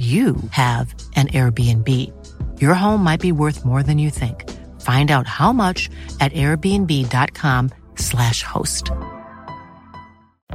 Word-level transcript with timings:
you 0.00 0.36
have 0.52 0.94
an 1.14 1.28
Airbnb. 1.28 1.88
Your 2.58 2.72
home 2.72 3.04
might 3.04 3.20
be 3.20 3.32
worth 3.32 3.66
more 3.66 3.82
than 3.82 3.98
you 3.98 4.08
think. 4.08 4.48
Find 4.80 5.10
out 5.10 5.26
how 5.26 5.52
much 5.52 5.90
at 6.20 6.32
airbnb.com/slash 6.32 8.42
host. 8.42 8.90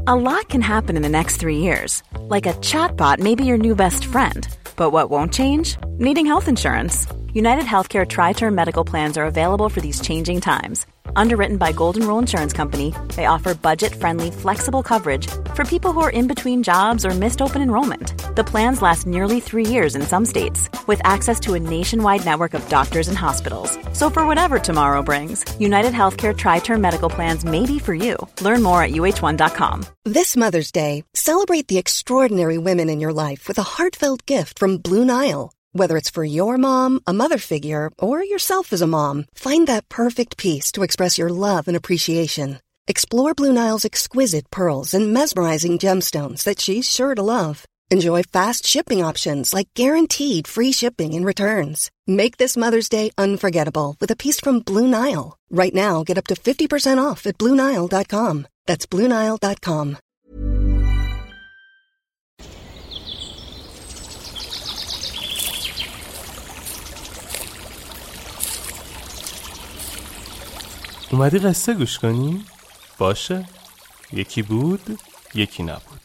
A 0.08 0.16
lot 0.16 0.50
can 0.50 0.62
happen 0.62 0.95
in 0.95 1.03
the 1.03 1.09
next 1.09 1.38
three 1.38 1.59
years. 1.59 2.02
Like 2.22 2.48
a 2.48 2.53
chatbot 2.53 3.20
may 3.20 3.36
be 3.36 3.45
your 3.45 3.58
new 3.58 3.76
best 3.76 4.05
friend. 4.05 4.48
But 4.76 4.89
what 4.89 5.12
won't 5.12 5.31
change? 5.31 5.77
Needing 6.00 6.25
health 6.25 6.48
insurance. 6.48 7.05
United 7.34 7.66
Healthcare 7.66 8.08
Tri 8.08 8.34
Term 8.34 8.55
Medical 8.55 8.84
Plans 8.84 9.16
are 9.16 9.25
available 9.25 9.70
for 9.70 9.80
these 9.80 10.02
changing 10.02 10.41
times. 10.41 10.88
Underwritten 11.16 11.58
by 11.58 11.72
Golden 11.72 12.08
Rule 12.08 12.17
Insurance 12.17 12.53
Company, 12.53 12.95
they 13.16 13.25
offer 13.25 13.53
budget 13.53 13.94
friendly, 13.94 14.31
flexible 14.31 14.81
coverage 14.81 15.27
for 15.53 15.66
people 15.66 15.91
who 15.91 16.00
are 16.00 16.09
in 16.09 16.27
between 16.27 16.64
jobs 16.64 17.05
or 17.05 17.12
missed 17.12 17.41
open 17.41 17.62
enrollment. 17.62 18.24
The 18.35 18.44
plans 18.44 18.81
last 18.81 19.07
nearly 19.07 19.39
three 19.39 19.66
years 19.66 19.95
in 19.95 20.02
some 20.02 20.25
states, 20.25 20.67
with 20.88 20.99
access 21.05 21.39
to 21.41 21.53
a 21.53 21.59
nationwide 21.59 22.25
network 22.25 22.53
of 22.53 22.67
doctors 22.67 23.08
and 23.08 23.17
hospitals. 23.17 23.78
So, 23.94 24.09
for 24.09 24.28
whatever 24.28 24.59
tomorrow 24.59 25.02
brings, 25.02 25.45
United 25.58 25.94
Healthcare 25.94 26.36
Tri 26.36 26.59
Term 26.59 26.81
Medical 26.81 27.09
Plans 27.09 27.45
may 27.45 27.66
be 27.66 27.80
for 27.80 27.94
you. 27.94 28.17
Learn 28.41 28.61
more 28.61 28.83
at 28.83 28.91
uhone.com. 28.91 29.86
This 30.03 30.36
Mother's 30.36 30.73
Day, 30.73 31.06
celebrate 31.13 31.69
the 31.69 31.78
extraordinary 31.78 32.58
women 32.58 32.89
in 32.89 33.00
your 33.00 33.13
life 33.13 33.47
with 33.47 33.58
a 33.58 33.69
heartfelt 33.78 34.25
gift 34.25 34.59
from 34.59 34.80
Blue 34.80 35.06
Nile. 35.06 35.53
Whether 35.72 35.95
it's 35.95 36.09
for 36.09 36.25
your 36.25 36.58
mom, 36.58 37.00
a 37.08 37.13
mother 37.13 37.38
figure, 37.38 37.89
or 37.97 38.22
yourself 38.22 38.73
as 38.73 38.81
a 38.81 38.88
mom, 38.88 39.28
find 39.33 39.66
that 39.67 39.88
perfect 39.88 40.36
piece 40.36 40.73
to 40.73 40.83
express 40.83 41.17
your 41.17 41.30
love 41.30 41.69
and 41.69 41.78
appreciation. 41.78 42.59
Explore 42.89 43.33
Blue 43.33 43.53
Nile's 43.53 43.86
exquisite 43.86 44.52
pearls 44.52 44.94
and 44.94 45.13
mesmerizing 45.13 45.80
gemstones 45.80 46.44
that 46.44 46.59
she's 46.59 46.86
sure 46.89 47.16
to 47.16 47.23
love. 47.23 47.66
Enjoy 47.91 48.22
fast 48.22 48.64
shipping 48.64 49.03
options 49.03 49.53
like 49.53 49.75
guaranteed 49.75 50.47
free 50.47 50.72
shipping 50.72 51.14
and 51.14 51.27
returns. 51.27 51.91
Make 52.06 52.36
this 52.36 52.56
Mother's 52.56 52.89
Day 52.89 53.11
unforgettable 53.19 53.97
with 54.00 54.11
a 54.12 54.20
piece 54.25 54.39
from 54.39 54.61
Blue 54.61 54.86
Nile. 54.86 55.36
Right 55.50 55.75
now, 55.75 56.05
get 56.05 56.16
up 56.16 56.28
to 56.28 56.34
50% 56.34 56.98
off 56.98 57.27
at 57.27 57.36
BlueNile.com. 57.36 58.47
That's 58.66 58.86
BlueNile.com. 58.86 59.97
اومدی 71.12 71.39
قصه 71.39 71.75
گوش 71.75 71.98
کنی؟ 71.98 72.44
باشه 72.98 73.48
یکی 74.12 74.42
بود 74.42 74.98
یکی 75.34 75.62
نبود 75.62 76.03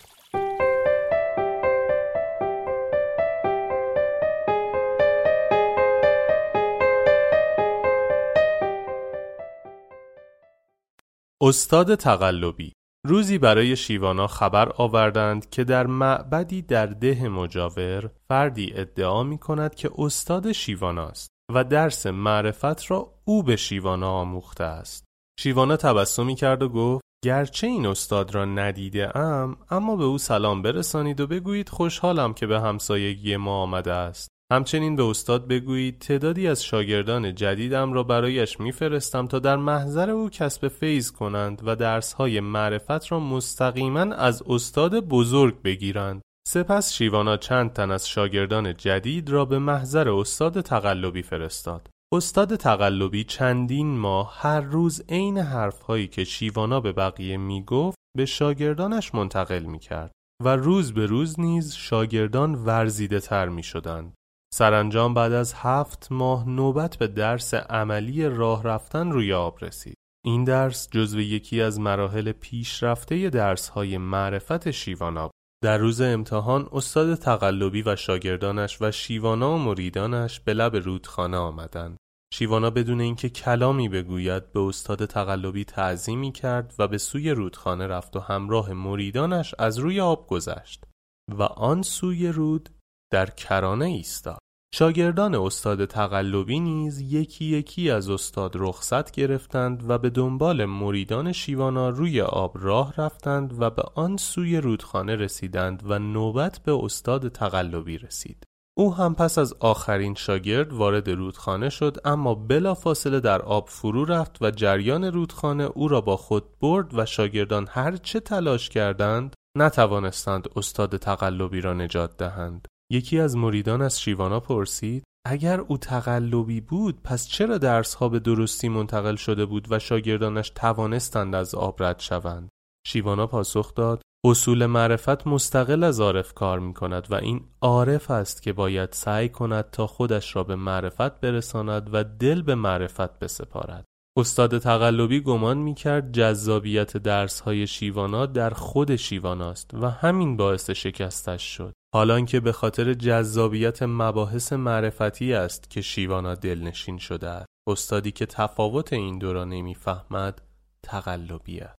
استاد 11.43 11.95
تقلبی 11.95 12.73
روزی 13.07 13.39
برای 13.39 13.77
شیوانا 13.77 14.27
خبر 14.27 14.73
آوردند 14.77 15.51
که 15.51 15.65
در 15.65 15.87
معبدی 15.87 16.63
در 16.63 16.87
ده 16.87 17.29
مجاور 17.29 18.11
فردی 18.29 18.73
ادعا 18.75 19.23
می 19.23 19.39
کند 19.39 19.75
که 19.75 19.91
استاد 19.99 20.53
شیوانا 20.53 21.07
است 21.07 21.31
و 21.55 21.65
درس 21.65 22.07
معرفت 22.07 22.91
را 22.91 23.15
او 23.25 23.43
به 23.43 23.57
شیوانا 23.57 24.11
آموخته 24.11 24.65
است. 24.65 25.05
شیوانا 25.41 25.77
تبسمی 25.77 26.35
کرد 26.35 26.63
و 26.63 26.69
گفت 26.69 27.05
گرچه 27.25 27.67
این 27.67 27.87
استاد 27.87 28.35
را 28.35 28.45
ندیده 28.45 29.17
ام 29.17 29.57
اما 29.71 29.97
به 29.97 30.05
او 30.05 30.19
سلام 30.19 30.63
برسانید 30.63 31.21
و 31.21 31.27
بگویید 31.27 31.69
خوشحالم 31.69 32.35
که 32.35 32.47
به 32.47 32.61
همسایگی 32.61 33.37
ما 33.37 33.63
آمده 33.63 33.93
است. 33.93 34.29
همچنین 34.53 34.97
به 34.97 35.03
استاد 35.03 35.49
بگویید 35.49 35.99
تعدادی 35.99 36.47
از 36.47 36.65
شاگردان 36.65 37.35
جدیدم 37.35 37.93
را 37.93 38.03
برایش 38.03 38.61
میفرستم 38.61 39.27
تا 39.27 39.39
در 39.39 39.57
محضر 39.57 40.11
او 40.11 40.31
کسب 40.31 40.69
فیض 40.69 41.11
کنند 41.11 41.63
و 41.65 41.77
درسهای 41.77 42.41
معرفت 42.41 43.13
را 43.13 43.21
مستقیما 43.21 44.01
از 44.01 44.43
استاد 44.47 45.01
بزرگ 45.01 45.63
بگیرند. 45.63 46.23
سپس 46.49 46.93
شیوانا 46.93 47.37
چند 47.37 47.73
تن 47.73 47.91
از 47.91 48.09
شاگردان 48.09 48.77
جدید 48.77 49.31
را 49.31 49.45
به 49.45 49.59
محضر 49.59 50.09
استاد 50.09 50.61
تقلبی 50.61 51.23
فرستاد. 51.23 51.89
استاد 52.15 52.57
تقلبی 52.57 53.25
چندین 53.25 53.99
ماه 53.99 54.37
هر 54.39 54.61
روز 54.61 55.03
عین 55.09 55.39
حرفهایی 55.39 56.09
که 56.09 56.25
شیوانا 56.25 56.81
به 56.81 56.93
بقیه 56.93 57.37
می‌گفت 57.37 57.99
به 58.17 58.27
شاگردانش 58.27 59.15
منتقل 59.15 59.63
می‌کرد 59.63 60.13
و 60.45 60.57
روز 60.57 60.93
به 60.93 61.07
روز 61.07 61.41
نیز 61.41 61.75
شاگردان 61.75 62.55
ورزیده 62.55 63.21
تر 63.21 63.49
می 63.49 63.63
شدند. 63.63 64.15
سرانجام 64.55 65.15
بعد 65.15 65.33
از 65.33 65.55
هفت 65.57 66.09
ماه 66.11 66.49
نوبت 66.49 66.97
به 66.97 67.07
درس 67.07 67.55
عملی 67.55 68.29
راه 68.29 68.63
رفتن 68.63 69.11
روی 69.11 69.33
آب 69.33 69.65
رسید. 69.65 69.95
این 70.25 70.45
درس 70.45 70.89
جزو 70.91 71.21
یکی 71.21 71.61
از 71.61 71.81
مراحل 71.81 72.33
پیشرفته 72.33 73.31
درسهای 73.31 73.99
معرفت 73.99 74.71
شیوانا. 74.71 75.31
در 75.63 75.79
روز 75.79 76.01
امتحان 76.01 76.69
استاد 76.73 77.15
تقلبی 77.15 77.83
و 77.83 77.97
شاگردانش 77.97 78.83
و 78.83 78.91
شیوانا 78.91 79.55
و 79.55 79.59
مریدانش 79.59 80.41
به 80.41 80.55
لب 80.55 80.77
رودخانه 80.77 81.37
آمدند. 81.37 81.97
شیوانا 82.35 82.71
بدون 82.71 83.01
اینکه 83.01 83.29
کلامی 83.29 83.89
بگوید 83.89 84.53
به 84.53 84.61
استاد 84.61 85.05
تقلبی 85.05 85.65
تعظیمی 85.65 86.33
کرد 86.33 86.75
و 86.79 86.89
به 86.89 86.99
سوی 86.99 87.31
رودخانه 87.31 87.87
رفت 87.87 88.17
و 88.17 88.21
همراه 88.21 88.73
مریدانش 88.73 89.55
از 89.59 89.79
روی 89.79 90.01
آب 90.01 90.27
گذشت 90.27 90.85
و 91.33 91.43
آن 91.43 91.83
سوی 91.83 92.29
رود 92.29 92.69
در 93.13 93.31
کرانه 93.31 93.85
ایستاد. 93.85 94.40
شاگردان 94.75 95.35
استاد 95.35 95.85
تقلبی 95.85 96.61
نیز 96.61 97.01
یکی 97.01 97.45
یکی 97.45 97.91
از 97.91 98.11
استاد 98.11 98.53
رخصت 98.55 99.11
گرفتند 99.11 99.91
و 99.91 99.99
به 99.99 100.11
دنبال 100.11 100.65
مریدان 100.65 101.33
شیوانا 101.33 101.89
روی 101.89 102.21
آب 102.21 102.57
راه 102.61 102.95
رفتند 102.99 103.63
و 103.63 103.71
به 103.71 103.83
آن 103.95 104.17
سوی 104.17 104.57
رودخانه 104.57 105.17
رسیدند 105.17 105.83
و 105.85 105.99
نوبت 105.99 106.59
به 106.59 106.85
استاد 106.85 107.29
تقلبی 107.29 107.99
رسید. 107.99 108.45
او 108.77 108.95
هم 108.95 109.15
پس 109.15 109.39
از 109.39 109.55
آخرین 109.61 110.15
شاگرد 110.15 110.73
وارد 110.73 111.11
رودخانه 111.11 111.69
شد 111.69 111.97
اما 112.05 112.35
بلافاصله 112.35 113.21
در 113.21 113.43
آب 113.43 113.69
فرو 113.69 114.05
رفت 114.05 114.43
و 114.43 114.51
جریان 114.51 115.05
رودخانه 115.05 115.65
او 115.65 115.89
را 115.89 116.01
با 116.01 116.17
خود 116.17 116.45
برد 116.61 116.99
و 116.99 117.07
شاگردان 117.07 117.67
هرچه 117.71 118.21
تلاش 118.21 118.69
کردند 118.69 119.35
نتوانستند 119.59 120.49
استاد 120.57 120.97
تقلبی 120.97 121.61
را 121.61 121.75
نجات 121.75 122.17
دهند. 122.17 122.69
یکی 122.93 123.21
از 123.21 123.37
مریدان 123.37 123.83
از 123.83 124.01
شیوانا 124.01 124.41
پرسید 124.41 125.05
اگر 125.27 125.61
او 125.61 125.79
تقلبی 125.79 126.61
بود 126.61 127.03
پس 127.05 127.29
چرا 127.29 127.59
درسها 127.59 128.09
به 128.09 128.19
درستی 128.19 128.69
منتقل 128.69 129.17
شده 129.17 129.47
بود 129.47 129.67
و 129.71 129.79
شاگردانش 129.79 130.53
توانستند 130.55 131.35
از 131.35 131.55
آب 131.55 131.83
رد 131.83 132.01
شوند؟ 132.01 132.49
شیوانا 132.87 133.27
پاسخ 133.27 133.75
داد 133.75 134.03
اصول 134.25 134.67
معرفت 134.67 135.27
مستقل 135.27 135.85
از 135.85 136.01
عارف 136.01 136.35
کار 136.35 136.59
می 136.59 136.75
کند 136.75 137.07
و 137.11 137.15
این 137.15 137.45
عارف 137.61 138.11
است 138.11 138.43
که 138.43 138.53
باید 138.53 138.93
سعی 138.93 139.29
کند 139.29 139.71
تا 139.71 139.87
خودش 139.87 140.37
را 140.37 140.45
به 140.45 140.57
معرفت 140.57 141.21
برساند 141.21 141.91
و 141.93 142.05
دل 142.05 142.43
به 142.43 142.55
معرفت 142.55 143.19
بسپارد. 143.19 143.85
استاد 144.19 144.59
تقلبی 144.59 145.21
گمان 145.21 145.59
می 145.59 145.75
کرد 145.75 146.13
جذابیت 146.13 146.97
درس 146.97 147.41
های 147.41 147.67
شیوانا 147.67 148.27
در 148.27 148.51
خود 148.51 148.97
شیواناست 148.97 149.75
و 149.75 149.91
همین 149.91 150.37
باعث 150.37 150.71
شکستش 150.71 151.43
شد. 151.43 151.73
حالان 151.95 152.27
که 152.27 152.41
به 152.41 152.53
خاطر 152.53 152.95
جذابیت 152.95 153.83
مباحث 153.83 154.53
معرفتی 154.53 155.35
است 155.35 155.71
که 155.71 155.81
شیوانا 155.81 156.35
دلنشین 156.35 156.99
شده 156.99 157.29
است. 157.29 157.47
استادی 157.67 158.11
که 158.11 158.27
تفاوت 158.27 158.93
این 158.93 159.19
دو 159.19 159.33
را 159.33 159.45
نمی‌فهمد 159.45 160.41
تقلبی 160.83 161.61
است. 161.61 161.77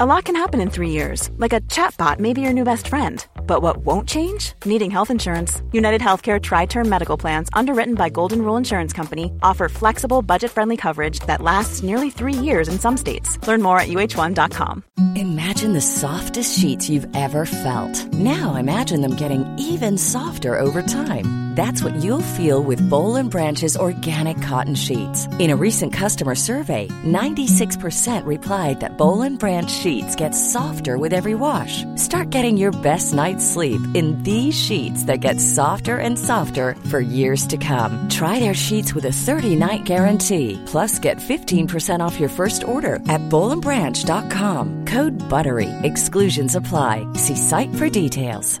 A 0.00 0.06
lot 0.06 0.24
can 0.24 0.36
happen 0.36 0.60
in 0.60 0.70
three 0.70 0.92
years, 1.00 1.30
like 1.38 1.52
a 1.52 1.60
chatbot 1.74 2.18
may 2.20 2.32
be 2.34 2.40
your 2.40 2.52
new 2.52 2.64
best 2.64 2.86
friend. 2.88 3.37
But 3.48 3.62
what 3.62 3.78
won't 3.78 4.08
change? 4.08 4.52
Needing 4.66 4.90
health 4.92 5.10
insurance. 5.10 5.62
United 5.72 6.00
Healthcare 6.02 6.40
Tri 6.40 6.66
Term 6.66 6.88
Medical 6.88 7.16
Plans, 7.16 7.48
underwritten 7.54 7.94
by 7.94 8.10
Golden 8.10 8.42
Rule 8.42 8.58
Insurance 8.58 8.92
Company, 8.92 9.32
offer 9.42 9.68
flexible, 9.70 10.22
budget 10.22 10.52
friendly 10.52 10.76
coverage 10.76 11.20
that 11.20 11.40
lasts 11.40 11.82
nearly 11.82 12.10
three 12.10 12.34
years 12.34 12.68
in 12.68 12.78
some 12.78 12.96
states. 12.96 13.38
Learn 13.48 13.62
more 13.62 13.80
at 13.80 13.88
uhone.com. 13.88 14.84
Imagine 15.16 15.72
the 15.72 15.80
softest 15.80 16.58
sheets 16.58 16.88
you've 16.90 17.08
ever 17.16 17.46
felt. 17.46 18.12
Now 18.12 18.54
imagine 18.56 19.00
them 19.00 19.14
getting 19.14 19.44
even 19.58 19.96
softer 19.96 20.60
over 20.60 20.82
time. 20.82 21.48
That's 21.58 21.82
what 21.82 21.96
you'll 21.96 22.34
feel 22.36 22.62
with 22.62 22.88
Boll 22.88 23.16
and 23.16 23.32
Branch's 23.32 23.76
organic 23.76 24.40
cotton 24.40 24.76
sheets. 24.76 25.26
In 25.40 25.50
a 25.50 25.56
recent 25.56 25.92
customer 25.92 26.36
survey, 26.36 26.86
96% 27.04 28.24
replied 28.26 28.78
that 28.78 28.96
Boll 28.96 29.22
and 29.22 29.40
Branch 29.40 29.68
sheets 29.68 30.14
get 30.14 30.36
softer 30.36 30.98
with 30.98 31.12
every 31.12 31.34
wash. 31.34 31.82
Start 31.96 32.30
getting 32.30 32.56
your 32.58 32.70
best 32.70 33.12
sleep 33.40 33.80
in 33.94 34.22
these 34.22 34.54
sheets 34.54 35.02
that 35.04 35.18
get 35.18 35.40
softer 35.40 35.98
and 35.98 36.16
softer 36.16 36.76
for 36.92 37.00
years 37.00 37.44
to 37.48 37.56
come. 37.56 38.08
Try 38.08 38.38
their 38.38 38.54
sheets 38.54 38.94
with 38.94 39.06
a 39.06 39.18
30-night 39.26 39.82
guarantee. 39.82 40.62
Plus, 40.66 41.00
get 41.00 41.16
15% 41.16 41.98
off 41.98 42.20
your 42.20 42.28
first 42.28 42.62
order 42.62 43.00
at 43.08 43.28
bollandbranch.com. 43.28 44.84
Code 44.84 45.18
BUTTERY. 45.28 45.70
Exclusions 45.82 46.54
apply. 46.54 47.04
See 47.14 47.36
site 47.36 47.74
for 47.74 47.90
details. 47.90 48.60